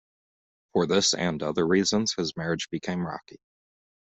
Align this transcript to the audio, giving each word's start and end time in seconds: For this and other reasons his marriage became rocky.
For 0.73 0.87
this 0.87 1.13
and 1.13 1.43
other 1.43 1.67
reasons 1.67 2.15
his 2.17 2.35
marriage 2.35 2.71
became 2.71 3.05
rocky. 3.05 3.39